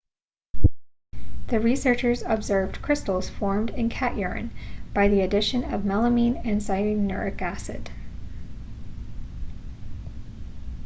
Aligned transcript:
the 1.49 1.59
researchers 1.59 2.23
observed 2.23 2.81
crystals 2.81 3.29
formed 3.29 3.69
in 3.69 3.87
cat 3.87 4.17
urine 4.17 4.49
by 4.95 5.07
the 5.07 5.21
addition 5.21 5.63
of 5.71 5.81
melamine 5.83 6.41
and 6.43 6.59
cyanuric 6.59 7.39
acid 7.39 7.91